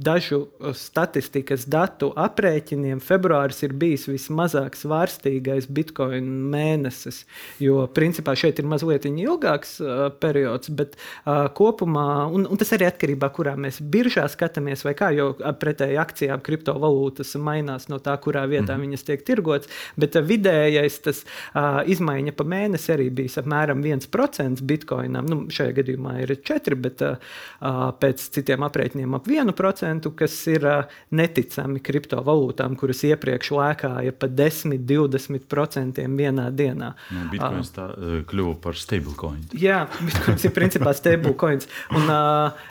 [0.05, 0.43] dažu
[0.77, 7.23] statistikas datu aprēķiniem februāris ir bijis vismazāk svārstīgais bitkoina mēnesis.
[7.63, 12.85] Jo principā šeit ir mazliet ilgāks uh, periods, bet uh, kopumā, un, un tas arī
[12.91, 18.45] atkarībā kurā mēs biržā skatāmies, vai kā, jo pretēji akcijām kriptovalūtas mainās no tā, kurā
[18.51, 18.85] vietā mm.
[18.85, 19.71] viņas tiek tirgotas.
[19.97, 25.25] Bet uh, vidējais tas uh, izmaiņa pa mēnesi arī bija apmēram 1% bitkoinam.
[25.25, 30.85] Nu, šajā gadījumā ir 4, bet uh, pēc citiem aprēķiniem ap 1%, kas ir uh,
[31.11, 36.93] neticami kriptovalūtām, kuras iepriekš lēkāja pa 10, 20% vienā dienā.
[37.11, 39.41] nu, bitkoins tā, uh, kļuva par stablecoin.
[39.53, 41.67] Jā, bitkoins ir principā stablecoins.
[41.95, 42.07] Un,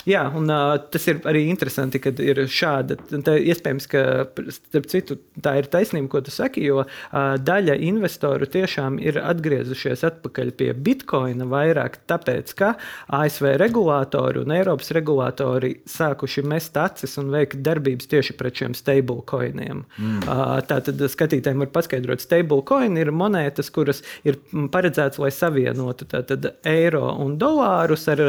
[0.09, 0.51] jā, un
[0.91, 2.97] tas ir arī interesanti, ka ir šāda.
[3.11, 4.05] Tā, iespējams, ka
[4.53, 10.53] starp citu tā ir taisnība, ko tu saki, jo daļa investoru tiešām ir atgriezušies atpakaļ
[10.59, 12.75] pie bitkoina vairāk tāpēc, ka
[13.17, 19.85] ASV regulātori un Eiropas regulātori sākuši mest acis un veikt darbības tieši pret šiem stablecoiniem.
[19.99, 20.29] Mm.
[20.71, 24.39] Tātad skatītājiem var paskaidrot, stablecoin ir monētas, kuras ir
[24.73, 28.23] paredzētas, lai savienotu tātad, eiro un dolārus ar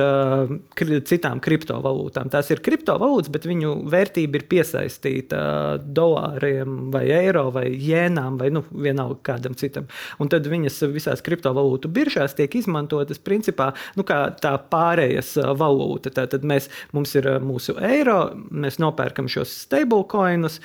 [0.77, 2.31] kri, citām kriptovalūtām.
[2.33, 5.41] Tās ir kriptovalūtas, bet viņu vērtība ir piesaistīta
[5.81, 9.87] dolāriem vai eiro vai jēnām vai nu, vienalga kādam citam.
[10.21, 16.13] Un tad viņas visās kriptovalūtu biržās tiek izmantotas principā nu, kā tā pārējas ā, valūta.
[16.21, 20.59] Tātad mēs, mums ir mūsu eiro, mēs nopērkam šos stablecoinus,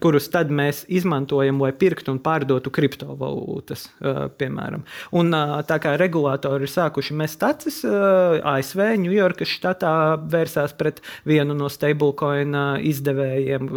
[0.00, 3.84] kurus tad mēs izmantojam, lai pirktu un pārdotu kriptovalūtas,
[4.40, 4.86] piemēram.
[5.18, 5.36] Un
[5.68, 9.94] tā kā regulātori ir sākuši mest acis, ASV, Ņujorkas štatā
[10.32, 12.56] vērsās pret vienu no stablecoin
[12.88, 13.68] izdevējiem.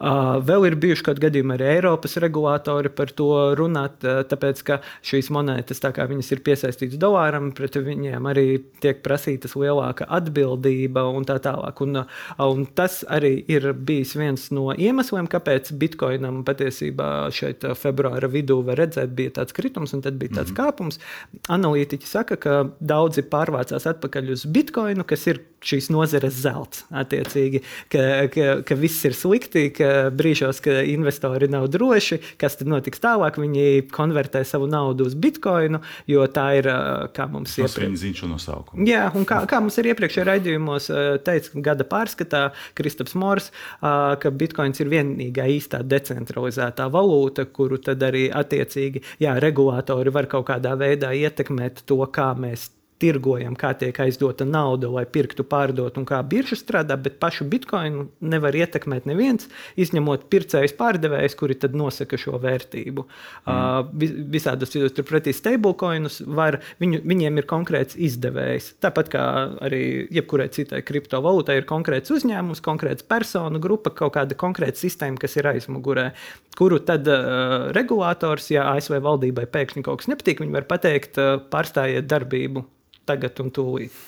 [0.00, 5.82] Vēl ir bijuši kaut gadījumi arī Eiropas regulātori par to runāt, tāpēc ka šīs monētas,
[5.82, 8.46] tā kā viņas ir piesaistītas dolāram, pret viņiem arī
[8.80, 11.82] tiek prasītas lielāka atbildība un tā tālāk.
[11.84, 12.00] Un,
[12.46, 18.80] un tas arī ir bijis viens no iemesliem, kāpēc Bitcoinam patiesībā šeit februāra vidū var
[18.80, 20.64] redzēt, bija tāds kritums un tad bija tāds mm -hmm.
[20.64, 21.00] kāpums.
[21.48, 26.84] Analītiķi saka, ka daudzi pārvācās atpakaļ uz Bitcoinu, kas ir šīs nozares zelts.
[26.90, 32.70] Attiecīgi, ka, ka, ka viss ir slikti, ka brīžos, kad investori nav droši, kas tad
[32.70, 36.70] notiks tālāk, viņi konvertē savu naudu uz bitkoinu, jo tā ir,
[37.16, 37.68] kā mums ir.
[37.68, 38.88] Tas viņa zina šo nosaukumu.
[38.88, 40.90] Jā, un kā, kā mums ir iepriekšējā raidījumos
[41.26, 42.42] teica gada pārskatā
[42.78, 43.50] Kristaps Mors,
[43.80, 50.48] ka bitkoins ir vienīgā īstā decentralizētā valūta, kuru tad arī attiecīgi jā, regulātori var kaut
[50.50, 56.06] kādā veidā ietekmēt to, kā mēs tirgojam, kā tiek aizdota nauda, lai pirktu, pārdotu un
[56.08, 59.48] kā birža strādā, bet pašu bitkoinu nevar ietekmēt neviens,
[59.80, 63.06] izņemot pircējus, pārdevējus, kuri tad nosaka šo vērtību.
[63.46, 63.50] Mm.
[63.50, 68.74] Uh, visādas turpretī stablecoinus var, viņu, viņiem ir konkrēts izdevējs.
[68.84, 69.24] Tāpat kā
[69.64, 69.82] arī
[70.12, 75.48] jebkurai citai kriptovalūtai ir konkrēts uzņēmums, konkrēts personu grupa, kaut kāda konkrēta sistēma, kas ir
[75.54, 76.10] aizmugurē,
[76.58, 81.40] kuru tad uh, regulators, ja ASV valdībai pēkšņi kaut kas nepatīk, viņi var pateikt, uh,
[81.50, 82.66] pārstājiet darbību
[83.10, 84.00] tagad un tūlīt.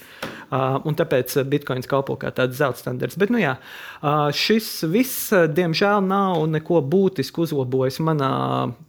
[0.53, 3.17] Uh, un tāpēc bitkoins kalpo kā tāds zelta standarts.
[3.19, 8.33] Bet, nu, jā, uh, šis viss, diemžēl, nav neko būtisku uzlabojis manā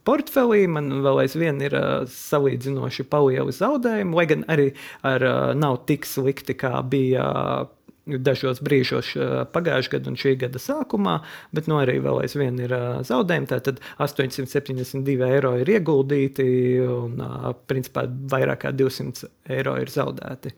[0.06, 0.66] portfelī.
[0.70, 4.68] Man vēl aizvien ir uh, salīdzinoši palieli zaudējumi, lai gan arī
[5.08, 7.30] ar, uh, nav tik slikti, kā bija.
[7.32, 9.14] Uh, dažos brīžos
[9.54, 11.18] pagājušā gada un šī gada sākumā,
[11.56, 12.74] bet nu, arī vēl aizvien ir
[13.08, 13.50] zaudējumi.
[13.52, 16.48] Tātad 872 eiro ir ieguldīti
[16.84, 17.22] un
[17.70, 20.52] principā vairāk kā 200 eiro ir zaudēti.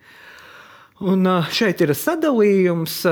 [1.06, 3.04] Un šeit ir sadalījums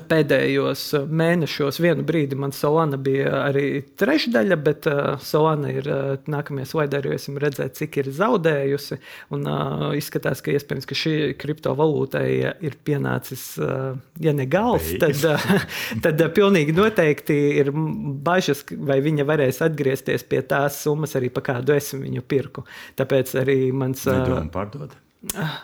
[0.00, 6.70] pēdējos mēnešos, vienu brīdi man Solana bija arī trešdaļa, bet uh, Solana ir uh, nākamajā
[6.70, 8.98] slaidā arī esam redzēt, cik ir zaudējusi.
[9.36, 12.26] Un uh, izskatās, ka iespējams, ka šī kriptovalūtai
[12.64, 15.66] ir pienācis, uh, ja ne gals, tad, uh,
[16.04, 21.44] tad uh, pilnīgi noteikti ir bažas, vai viņa varēs atgriezties pie tās summas, arī pa
[21.52, 22.66] kādu es viņu pirku.
[23.00, 24.06] Tāpēc arī mans.
[24.06, 24.96] Uh, Nedomā pārdot.
[25.32, 25.58] Uh,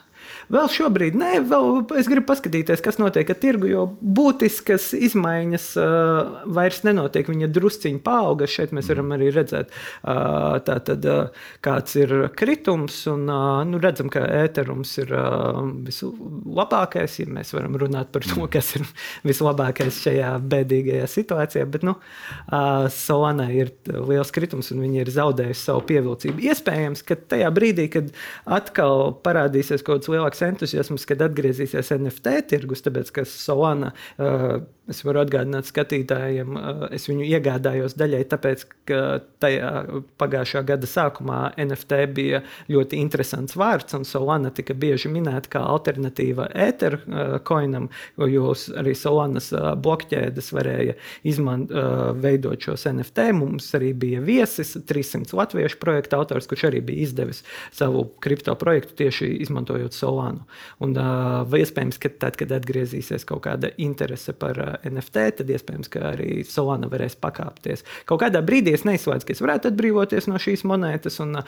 [0.49, 6.47] Vēl šobrīd, nē, vēl es gribu paskatīties, kas notiek ar tirgu, jo būtiskas izmaiņas uh,
[6.57, 7.29] vairs nenotiek.
[7.29, 8.49] Viņa drusciņā paauga.
[8.49, 13.03] Šeit mēs varam arī redzēt, uh, tā, tad, uh, kāds ir kritums.
[13.13, 18.49] Un, uh, nu, redzam, ka ēterums ir uh, vislabākais, ja mēs varam runāt par to,
[18.53, 18.87] kas ir
[19.29, 21.67] vislabākais šajā bēdīgajā situācijā.
[21.69, 26.41] Bet nu, uh, Solana ir liels kritums un viņi ir zaudējuši savu pievilcību.
[26.49, 28.11] Iespējams, ka tajā brīdī, kad
[28.49, 35.03] atkal parādīsies kaut kāds lielāks entuziasms, kad atgriezīsies NFT tirgus, tāpēc ka Solana uh, Es
[35.05, 36.55] varu atgādināt skatītājiem,
[36.97, 39.01] es viņu iegādājos daļai tāpēc, ka
[39.43, 39.73] tajā
[40.21, 42.41] pagājušā gada sākumā NFT bija
[42.73, 50.49] ļoti interesants vārds, un Solana tika bieži minēta kā alternatīva Ethercoinam, jo arī Solanas blokķēdes
[50.57, 50.97] varēja
[51.29, 51.75] izmant,
[52.23, 53.29] veidot šos NFT.
[53.37, 57.43] Mums arī bija viesis, 300 latviešu projekta autors, kurš arī bija izdevis
[57.77, 60.49] savu kripto projektu tieši izmantojot Solanu.
[60.81, 66.43] Un, iespējams, ka tad, kad atgriezīsies kaut kāda interese par NFT, tad iespējams, ka arī
[66.49, 67.85] Solana varēs pakāpties.
[68.09, 71.41] Kaut kādā brīdī es neizslēdzu, ka es varētu atbrīvoties no šīs monētas, un,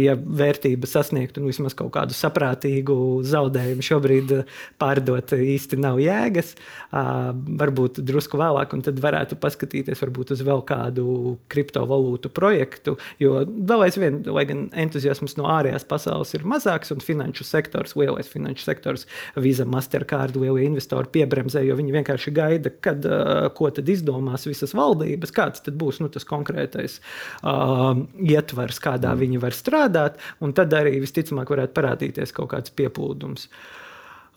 [0.00, 2.96] ja vērtība sasniegtu nu, vismaz kaut kādu saprātīgu
[3.28, 4.34] zaudējumu, šobrīd
[4.82, 6.54] pārdot īsti nav jēgas.
[6.92, 13.86] Varbūt drusku vēlāk, un tad varētu paskatīties varbūt uz vēl kādu kriptovalūtu projektu, jo vēl
[13.88, 19.06] aizvien, lai gan entuziasms no ārējās pasaules ir mazāks, un finanšu sektors, lielais finanšu sektors,
[19.42, 24.46] Visa, Mastercard, lielie investori piebremzē, jo viņi vienkārši gaida gaida, kad, uh, ko tad izdomās
[24.46, 27.00] visas valdības, kāds būs nu, tas konkrētais
[27.42, 29.20] uh, ietvers, kādā mm.
[29.20, 33.48] viņi var strādāt, un tad arī visticamāk varētu parādīties kaut kāds pieplūdums.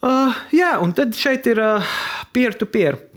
[0.06, 1.96] Uh, jā, un tad šeit ir uh,
[2.34, 2.96] peer-to-peer.
[2.96, 3.16] -peer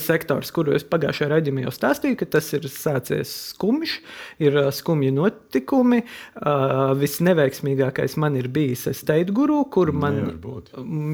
[0.00, 3.96] sektors, kuru es pagājušajā raidījumā jau stāstīju, ka tas ir sācies skumjš,
[4.42, 6.02] ir skumji notikumi.
[6.36, 10.20] Uh, visneveiksmīgākais man ir bijis Estate Guru, kur man,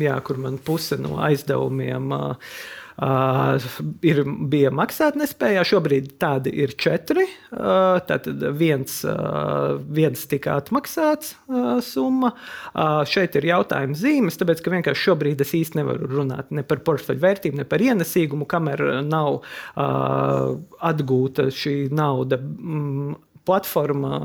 [0.03, 2.11] jā, kur man puse no aizdevumiem.
[2.12, 2.57] Uh,
[2.96, 3.61] Uh,
[4.06, 7.26] ir, bija maksātnespējā, šobrīd tādi ir četri.
[7.52, 12.32] Uh, tātad viens, uh, viens tika atmaksāts uh, summa.
[12.72, 16.80] Uh, šeit ir jautājuma zīmes, tāpēc ka vienkārši šobrīd es īsti nevaru runāt ne par
[16.88, 20.56] portfeļu vērtību, ne par ienesīgumu, kamēr nav uh,
[20.88, 22.40] atgūta šī nauda.
[22.40, 24.18] Mm, platforma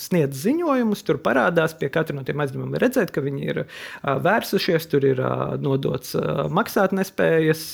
[0.00, 3.62] sniedz ziņojumus, tur parādās pie katra no tiem aizdevumiem redzēt, ka viņi ir
[4.02, 5.22] vērsušies, tur ir
[5.62, 6.16] nodots
[6.58, 7.64] maksātnespējas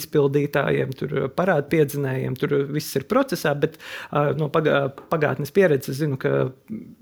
[0.00, 3.78] izpildītājiem, tur parāda piedzinējiem, tur viss ir procesā, bet
[4.38, 6.50] no pagātnes pieredzes zinu, ka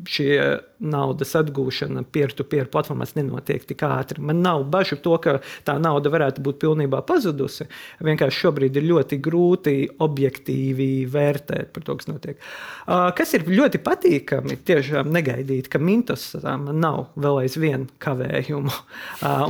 [0.08, 0.30] šie
[0.78, 4.22] naudas atgūšana peer-to-peer platformās nenotiek tik ātri.
[4.22, 7.66] Man nav bažu to, ka tā nauda varētu būt pilnībā pazudusi.
[8.06, 12.38] Vienkārši šobrīd ir ļoti grūti objektīvi vērtēt par to, kas notiek.
[12.88, 18.72] Kas ir ļoti patīkami, tiešām negaidīt, ka Mintos man nav vēl aizvien kavējumu.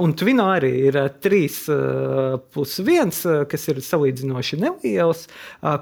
[0.02, 1.58] Un Twino arī ir 3
[2.54, 3.14] plus 1,
[3.50, 5.26] kas ir salīdzinoši neliels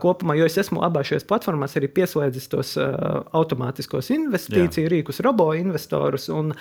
[0.03, 4.92] kopumā, jo es esmu abās šajās platformās arī pieslēdzis tos automātiskos investīciju Jā.
[4.96, 6.53] rīkus, robo investorus, un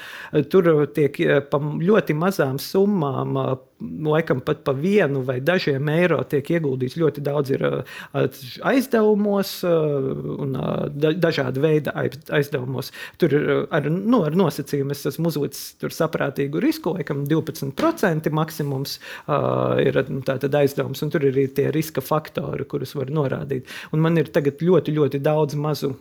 [0.51, 1.19] tur tiek
[1.51, 3.39] pa ļoti mazām summām
[3.81, 7.51] laikam pat pa vienu vai dažiem eiro tiek ieguldīts ļoti daudz
[8.63, 10.55] aizdevumos un
[10.95, 12.91] dažāda veida aizdevumos.
[13.19, 13.35] Tur
[13.69, 20.23] ar, nu, ar nosacījumu es esmu uzlicis saprātīgu risku, laikam 12% maksimums uh, ir nu,
[20.25, 23.67] aizdevums, un tur ir arī tie riska faktori, kurus var norādīt.
[23.91, 25.95] Un man ir tagad ļoti, ļoti daudz mazu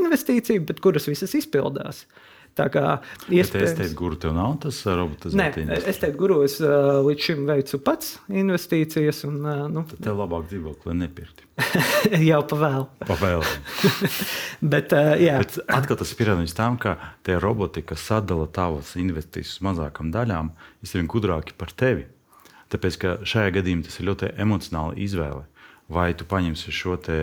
[0.00, 2.04] investīciju, bet kuras visas izpildās.
[2.04, 2.26] Uh,
[2.58, 2.84] Tā kā
[3.30, 3.70] iespējams...
[3.70, 5.34] Es teicu, guru tev nav tas robots.
[5.38, 9.22] Nē, es teicu, guru es uh, līdz šim veicu pats investīcijas.
[9.28, 9.84] Un, uh, nu.
[9.90, 11.44] Tad tev labāk dzīvokli nepirkt.
[12.30, 12.88] Jau pavēlu.
[13.06, 13.54] Pavēlu.
[14.72, 15.38] Bet, jā.
[15.44, 20.50] Bet atkal tas ir pierādījums tam, ka tie roboti, kas sadala tavas investīcijas mazākām daļām,
[20.90, 22.08] ir gudrāki par tevi.
[22.70, 25.46] Tāpēc, ka šajā gadījumā tas ir ļoti emocionāli izvēle
[25.90, 27.16] vai tu paņemsi šo te,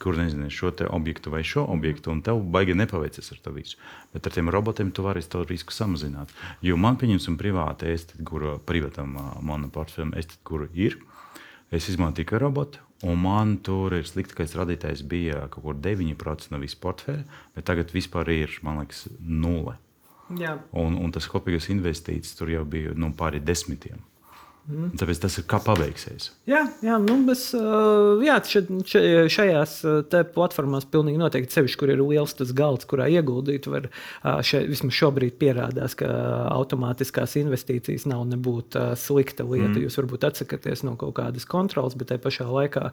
[0.00, 3.76] kur nezinu, šo te objektu vai šo objektu, un tev baigi nepaveicies ar to visu.
[4.14, 6.32] Bet ar tiem robotiem tu vari to risku samazināt.
[6.64, 9.12] Jo man, pieņemsim, privāti, es kuru privātam
[9.44, 10.96] manam portfelim, es kuru ir,
[11.74, 12.80] es izmantoju tikai robotu.
[13.04, 17.24] Un man tur ir sliktākais radītājs bija kaut kur 9% no visas portfeļa,
[17.56, 19.76] bet tagad vispār ir, man liekas, nulle.
[20.40, 20.54] Jā.
[20.72, 24.00] Un, un tas kopīgais investīcijas tur jau bija nu, pāri desmitiem.
[24.64, 24.94] Mm.
[24.96, 26.30] Tāpēc tas ir kā paveiksies.
[26.48, 27.50] Jā, jā, nu, bez,
[28.24, 28.36] jā
[29.34, 29.74] šajās
[30.32, 33.68] platformās pilnīgi noteikti sevišķi, kur ir liels tas galds, kurā ieguldīt.
[33.68, 33.90] Var,
[34.40, 36.08] šeit, vismaz šobrīd pierādās, ka
[36.54, 39.74] automātiskās investīcijas nav nebūtu slikta lieta.
[39.74, 39.84] Mm.
[39.84, 42.88] Jūs varbūt atsakāties no kaut kādas kontrolas, bet tajā pašā laikā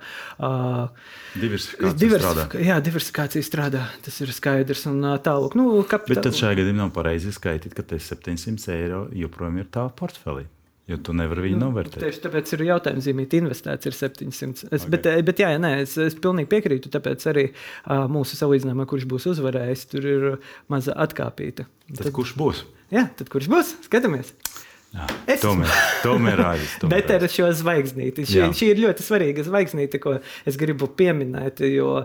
[1.39, 2.63] diversifikācija, diversifika, strādā.
[2.67, 3.88] Jā, diversifikācija strādā.
[4.03, 5.55] Tas ir skaidrs un tālāk.
[5.55, 6.19] Nu, kapitāl...
[6.19, 10.49] Bet tad šajā gadījumā nav pareizi skaitīt, ka tas 700 eiro joprojām ir tā portfelī.
[10.91, 12.01] Jo tu nevari viņu nu, novērtēt.
[12.04, 14.67] Tieši tāpēc ir jautājums, zīmīt, investēts ir 700.
[14.67, 14.91] Es, okay.
[14.91, 16.91] bet, bet, jā, nē, es, es pilnīgi piekrītu.
[16.91, 20.27] Tāpēc arī uh, mūsu salīdzinājumā, kurš būs uzvarējis, tur ir
[20.71, 21.67] maza atkāpīta.
[21.88, 22.65] Tad, tad kurš būs?
[22.91, 23.75] Jā, tad kurš būs?
[23.88, 24.34] Skatāmies!
[24.91, 25.71] Jā, es tomēr,
[26.04, 26.73] tomēr rādīs.
[26.91, 28.25] Bet ar šo zvaigznīti.
[28.27, 31.63] Šī, šī ir ļoti svarīga zvaigznīte, ko es gribu pieminēt.
[31.71, 32.01] Jo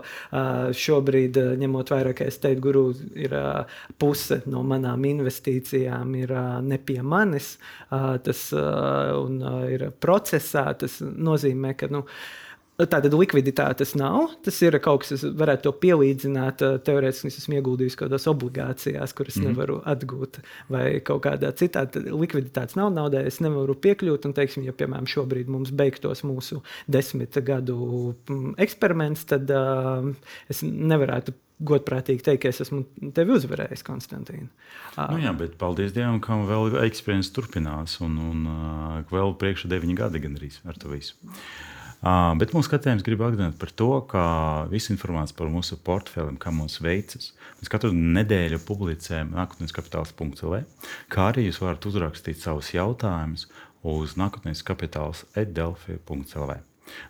[0.85, 2.85] šobrīd, ņemot vērā, ka es teicu, guru
[3.19, 3.35] ir
[3.99, 6.31] puse no manām investīcijām ir
[6.63, 7.57] ne pie manis,
[7.91, 10.69] tas ir procesā.
[10.79, 11.91] Tas nozīmē, ka.
[11.91, 12.05] Nu,
[12.77, 14.35] Tātad likviditātes nav.
[14.45, 16.61] Tas ir kaut kas, kas varētu to pielīdzināt.
[16.85, 19.55] Teorētiski es esmu ieguldījis kaut kādās obligācijās, kuras mm -hmm.
[19.55, 20.37] nevaru atgūt,
[20.69, 21.87] vai kaut kādā citā.
[22.05, 24.27] Likviditātes nav naudai, es nevaru piekļūt.
[24.29, 28.13] Un, teiksim, ja piemēram šobrīd mums beigtos mūsu desmit gadu
[28.57, 30.13] eksperiments, tad uh,
[30.49, 32.83] es nevarētu godprātīgi teikt, ka es esmu
[33.17, 34.49] tevi uzvarējis, Konstantīna.
[34.97, 39.97] Nu jā, bet paldies Dievam, ka vēl eksperiments turpinās, un, un uh, vēl priekšā deviņi
[39.97, 41.17] gadi gandrīz ar to visu.
[41.97, 44.23] Uh, bet mūsu skatījums grib atgādināt par to, ka
[44.69, 50.59] visu informāciju par mūsu portfeliem, kā mums veicas, mēs katru nedēļu publicējam nākotnes kapitāls.lv,
[51.09, 53.47] kā arī jūs varat uzrakstīt savus jautājumus
[53.81, 56.59] uz nākotnes kapitāls edelfi.lv.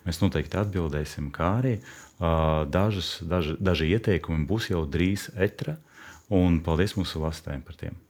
[0.08, 5.76] Mēs noteikti atbildēsim, kā arī uh, dažas, daži, daži ieteikumi būs jau drīz etra,
[6.32, 8.00] un paldies mūsu lastēm par tiem.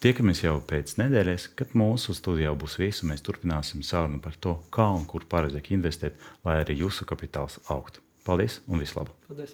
[0.00, 3.04] Tiekamies jau pēc nedēļas, kad mūsu studijā būs viesi.
[3.08, 8.00] Mēs turpināsim sarunu par to, kā un kur pareizāk investēt, lai arī jūsu kapitāls augtu.
[8.24, 9.16] Paldies un vislabāk!
[9.28, 9.52] Paldies!